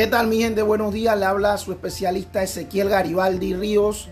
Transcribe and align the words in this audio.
¿Qué 0.00 0.06
tal 0.06 0.28
mi 0.28 0.38
gente? 0.38 0.62
Buenos 0.62 0.94
días. 0.94 1.18
Le 1.18 1.26
habla 1.26 1.58
su 1.58 1.72
especialista 1.72 2.42
Ezequiel 2.42 2.88
Garibaldi 2.88 3.52
Ríos, 3.52 4.08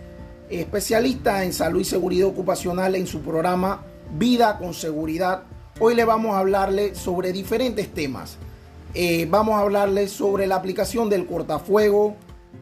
especialista 0.51 1.45
en 1.45 1.55
salud 1.55 1.81
y 1.81 1.85
seguridad 1.85 2.29
ocupacional 2.29 2.95
en 2.95 3.07
su 3.07 3.23
programa 3.23 3.87
Vida 4.13 4.59
con 4.59 4.75
Seguridad. 4.75 5.45
Hoy 5.81 5.95
le 5.95 6.05
vamos 6.05 6.35
a 6.35 6.41
hablarle 6.41 6.95
sobre 6.95 7.33
diferentes 7.33 7.89
temas. 7.95 8.37
Eh, 8.93 9.27
vamos 9.31 9.55
a 9.55 9.61
hablarle 9.61 10.09
sobre 10.09 10.47
la 10.47 10.57
aplicación 10.57 11.09
del 11.09 11.25
cortafuego, 11.25 12.17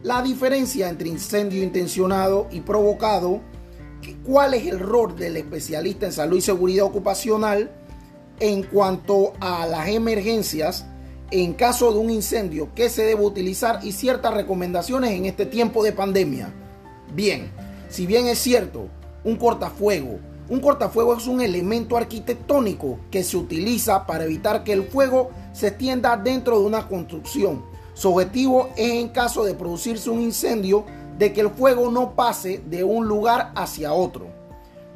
la 0.05 0.23
diferencia 0.23 0.89
entre 0.89 1.09
incendio 1.09 1.65
intencionado 1.65 2.47
y 2.53 2.61
provocado, 2.61 3.41
cuál 4.25 4.55
es 4.55 4.69
el 4.69 4.79
rol 4.79 5.17
del 5.17 5.37
especialista 5.37 6.07
en 6.07 6.13
salud 6.13 6.37
y 6.37 6.43
seguridad 6.43 6.85
ocupacional 6.85 7.73
en 8.39 8.63
cuanto 8.63 9.33
a 9.41 9.67
las 9.67 9.89
emergencias 9.89 10.87
en 11.31 11.55
caso 11.55 11.93
de 11.93 11.99
un 11.99 12.11
incendio, 12.11 12.69
qué 12.75 12.89
se 12.89 13.05
debe 13.05 13.25
utilizar 13.25 13.81
y 13.83 13.93
ciertas 13.93 14.35
recomendaciones 14.35 15.13
en 15.13 15.25
este 15.25 15.47
tiempo 15.47 15.83
de 15.83 15.93
pandemia. 15.93 16.53
Bien, 17.13 17.51
si 17.89 18.07
bien 18.07 18.27
es 18.27 18.39
cierto, 18.39 18.89
un 19.25 19.37
cortafuego, 19.37 20.19
un 20.49 20.61
cortafuego 20.61 21.17
es 21.17 21.27
un 21.27 21.41
elemento 21.41 21.97
arquitectónico 21.97 23.01
que 23.11 23.25
se 23.25 23.37
utiliza 23.37 24.07
para 24.07 24.25
evitar 24.25 24.63
que 24.63 24.73
el 24.73 24.85
fuego 24.85 25.31
se 25.53 25.69
extienda 25.69 26.17
dentro 26.17 26.61
de 26.61 26.67
una 26.67 26.87
construcción. 26.87 27.65
Su 27.95 28.13
objetivo 28.13 28.69
es 28.77 28.93
en 28.93 29.09
caso 29.09 29.43
de 29.43 29.55
producirse 29.55 30.09
un 30.09 30.21
incendio 30.21 30.85
de 31.19 31.33
que 31.33 31.41
el 31.41 31.51
fuego 31.51 31.91
no 31.91 32.15
pase 32.15 32.63
de 32.67 32.85
un 32.85 33.09
lugar 33.09 33.53
hacia 33.57 33.93
otro. 33.93 34.29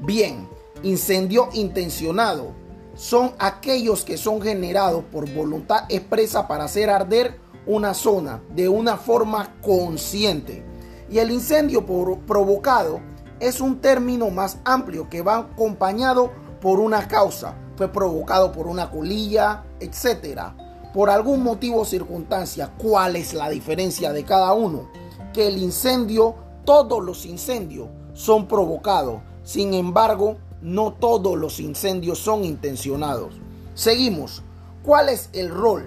Bien, 0.00 0.48
incendio 0.84 1.48
intencionado 1.54 2.52
son 3.00 3.32
aquellos 3.38 4.04
que 4.04 4.18
son 4.18 4.42
generados 4.42 5.02
por 5.10 5.26
voluntad 5.32 5.84
expresa 5.88 6.46
para 6.46 6.64
hacer 6.64 6.90
arder 6.90 7.40
una 7.64 7.94
zona 7.94 8.42
de 8.54 8.68
una 8.68 8.98
forma 8.98 9.56
consciente. 9.62 10.62
Y 11.08 11.16
el 11.16 11.30
incendio 11.30 11.86
provocado 11.86 13.00
es 13.40 13.62
un 13.62 13.80
término 13.80 14.28
más 14.28 14.58
amplio 14.66 15.08
que 15.08 15.22
va 15.22 15.38
acompañado 15.38 16.30
por 16.60 16.78
una 16.78 17.08
causa. 17.08 17.54
Fue 17.74 17.88
provocado 17.88 18.52
por 18.52 18.66
una 18.66 18.90
colilla, 18.90 19.64
etc. 19.80 20.52
Por 20.92 21.08
algún 21.08 21.42
motivo 21.42 21.80
o 21.80 21.84
circunstancia. 21.86 22.70
¿Cuál 22.76 23.16
es 23.16 23.32
la 23.32 23.48
diferencia 23.48 24.12
de 24.12 24.24
cada 24.26 24.52
uno? 24.52 24.90
Que 25.32 25.48
el 25.48 25.56
incendio, 25.56 26.34
todos 26.66 27.02
los 27.02 27.24
incendios 27.24 27.88
son 28.12 28.46
provocados. 28.46 29.22
Sin 29.42 29.72
embargo, 29.72 30.36
no 30.62 30.92
todos 30.92 31.38
los 31.38 31.60
incendios 31.60 32.18
son 32.18 32.44
intencionados. 32.44 33.34
Seguimos. 33.74 34.42
¿Cuál 34.82 35.10
es 35.10 35.28
el 35.34 35.50
rol 35.50 35.84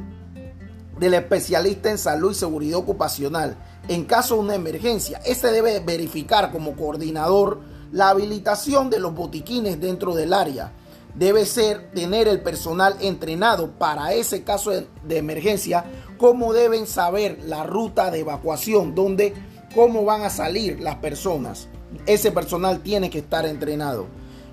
del 0.99 1.15
especialista 1.15 1.89
en 1.89 1.97
salud 1.97 2.31
y 2.31 2.35
seguridad 2.35 2.77
ocupacional 2.77 3.57
en 3.87 4.05
caso 4.05 4.35
de 4.35 4.41
una 4.41 4.55
emergencia? 4.55 5.19
Este 5.25 5.51
debe 5.51 5.79
verificar 5.79 6.51
como 6.51 6.75
coordinador 6.75 7.59
la 7.91 8.09
habilitación 8.09 8.89
de 8.89 8.99
los 8.99 9.15
botiquines 9.15 9.79
dentro 9.81 10.13
del 10.13 10.33
área. 10.33 10.71
Debe 11.15 11.45
ser 11.45 11.91
tener 11.91 12.27
el 12.27 12.41
personal 12.41 12.95
entrenado 12.99 13.71
para 13.71 14.13
ese 14.13 14.43
caso 14.43 14.71
de, 14.71 15.17
emergencia, 15.17 15.85
cómo 16.17 16.53
deben 16.53 16.87
saber 16.87 17.39
la 17.45 17.63
ruta 17.63 18.09
de 18.09 18.21
evacuación, 18.21 18.95
dónde, 18.95 19.33
cómo 19.75 20.05
van 20.05 20.23
a 20.23 20.31
salir 20.31 20.79
las 20.81 20.95
personas. 20.95 21.67
Ese 22.07 22.31
personal 22.31 22.81
tiene 22.81 23.11
que 23.11 23.19
estar 23.19 23.45
entrenado 23.45 24.07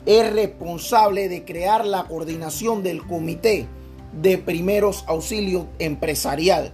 es 0.06 0.33
responsable 0.33 1.29
de 1.29 1.45
crear 1.45 1.84
la 1.84 2.05
coordinación 2.05 2.83
del 2.83 3.06
comité 3.06 3.67
de 4.12 4.39
primeros 4.39 5.05
auxilios 5.06 5.67
empresarial 5.79 6.73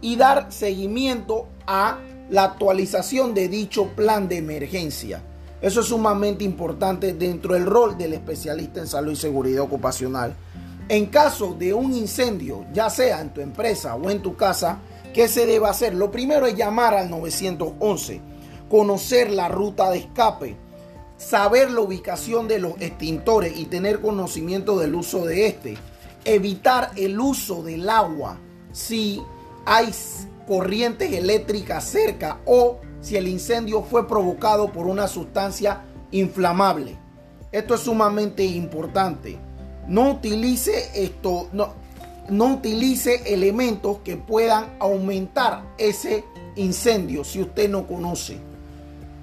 y 0.00 0.16
dar 0.16 0.52
seguimiento 0.52 1.48
a 1.66 1.98
la 2.30 2.44
actualización 2.44 3.34
de 3.34 3.48
dicho 3.48 3.88
plan 3.96 4.28
de 4.28 4.38
emergencia. 4.38 5.22
Eso 5.60 5.80
es 5.80 5.86
sumamente 5.86 6.44
importante 6.44 7.14
dentro 7.14 7.54
del 7.54 7.66
rol 7.66 7.98
del 7.98 8.12
especialista 8.12 8.80
en 8.80 8.86
salud 8.86 9.12
y 9.12 9.16
seguridad 9.16 9.62
ocupacional. 9.62 10.34
En 10.88 11.06
caso 11.06 11.54
de 11.58 11.74
un 11.74 11.92
incendio, 11.92 12.64
ya 12.72 12.88
sea 12.88 13.20
en 13.20 13.34
tu 13.34 13.40
empresa 13.40 13.96
o 13.96 14.08
en 14.08 14.22
tu 14.22 14.36
casa, 14.36 14.78
¿qué 15.12 15.26
se 15.26 15.46
debe 15.46 15.66
hacer? 15.66 15.94
Lo 15.94 16.10
primero 16.10 16.46
es 16.46 16.54
llamar 16.54 16.94
al 16.94 17.10
911, 17.10 18.20
conocer 18.70 19.30
la 19.30 19.48
ruta 19.48 19.90
de 19.90 19.98
escape, 19.98 20.56
saber 21.18 21.70
la 21.70 21.80
ubicación 21.80 22.48
de 22.48 22.60
los 22.60 22.80
extintores 22.80 23.58
y 23.58 23.66
tener 23.66 24.00
conocimiento 24.00 24.78
del 24.78 24.94
uso 24.94 25.26
de 25.26 25.48
este. 25.48 25.76
Evitar 26.24 26.92
el 26.96 27.20
uso 27.20 27.62
del 27.62 27.88
agua 27.90 28.38
si 28.72 29.20
hay 29.66 29.90
corrientes 30.46 31.12
eléctricas 31.12 31.84
cerca 31.84 32.40
o 32.46 32.78
si 33.00 33.16
el 33.16 33.28
incendio 33.28 33.82
fue 33.82 34.08
provocado 34.08 34.72
por 34.72 34.86
una 34.86 35.08
sustancia 35.08 35.84
inflamable. 36.10 36.96
Esto 37.52 37.74
es 37.74 37.80
sumamente 37.80 38.44
importante. 38.44 39.38
No 39.86 40.12
utilice 40.12 40.90
esto, 40.94 41.48
no, 41.52 41.74
no 42.28 42.54
utilice 42.54 43.32
elementos 43.32 43.98
que 44.04 44.16
puedan 44.16 44.76
aumentar 44.80 45.74
ese 45.78 46.24
incendio 46.56 47.24
si 47.24 47.40
usted 47.40 47.68
no 47.70 47.86
conoce. 47.86 48.38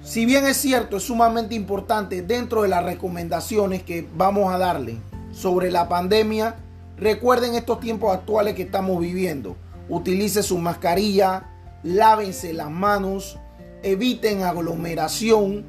Si 0.06 0.24
bien 0.24 0.46
es 0.46 0.56
cierto, 0.58 0.98
es 0.98 1.02
sumamente 1.02 1.56
importante 1.56 2.22
dentro 2.22 2.62
de 2.62 2.68
las 2.68 2.84
recomendaciones 2.84 3.82
que 3.82 4.08
vamos 4.14 4.54
a 4.54 4.56
darle 4.56 4.98
sobre 5.32 5.72
la 5.72 5.88
pandemia, 5.88 6.54
recuerden 6.96 7.56
estos 7.56 7.80
tiempos 7.80 8.14
actuales 8.14 8.54
que 8.54 8.62
estamos 8.62 9.00
viviendo. 9.00 9.56
Utilice 9.88 10.44
su 10.44 10.58
mascarilla, 10.58 11.50
lávense 11.82 12.52
las 12.52 12.70
manos, 12.70 13.40
eviten 13.82 14.44
aglomeración. 14.44 15.64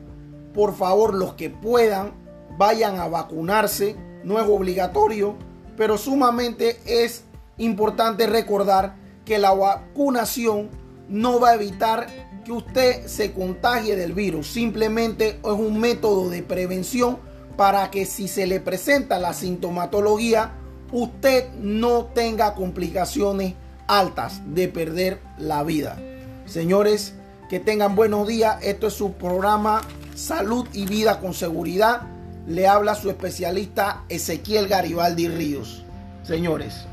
Por 0.54 0.76
favor, 0.76 1.16
los 1.16 1.34
que 1.34 1.50
puedan, 1.50 2.14
vayan 2.60 3.00
a 3.00 3.08
vacunarse. 3.08 3.96
No 4.24 4.40
es 4.40 4.48
obligatorio, 4.48 5.36
pero 5.76 5.98
sumamente 5.98 6.78
es 6.86 7.24
importante 7.58 8.28
recordar 8.28 8.98
que 9.26 9.40
la 9.40 9.52
vacunación 9.52 10.70
no 11.10 11.40
va 11.40 11.50
a 11.50 11.56
evitar 11.56 12.06
que 12.48 12.54
usted 12.54 13.08
se 13.08 13.34
contagie 13.34 13.98
del 13.98 14.14
virus. 14.14 14.48
Simplemente 14.48 15.32
es 15.32 15.52
un 15.52 15.82
método 15.82 16.30
de 16.30 16.44
prevención 16.44 17.20
para 17.58 17.92
que 17.92 18.06
si 18.06 18.30
se 18.30 18.48
le 18.48 18.62
presenta 18.62 19.20
la 19.20 19.34
sintomatología, 19.34 20.54
usted 20.94 21.50
no 21.60 22.06
tenga 22.06 22.56
complicaciones 22.56 23.56
altas 23.88 24.42
de 24.46 24.70
perder 24.70 25.20
la 25.38 25.64
vida. 25.64 26.00
Señores, 26.46 27.16
que 27.50 27.60
tengan 27.60 27.98
buenos 27.98 28.26
días. 28.26 28.64
Esto 28.64 28.88
es 28.88 28.94
su 28.94 29.12
programa 29.14 29.82
Salud 30.16 30.70
y 30.72 30.86
Vida 30.86 31.20
con 31.20 31.34
Seguridad. 31.34 32.04
Le 32.48 32.66
habla 32.66 32.96
su 32.96 33.10
especialista 33.10 34.06
Ezequiel 34.08 34.70
Garibaldi 34.70 35.28
Ríos. 35.28 35.84
Señores. 36.24 36.86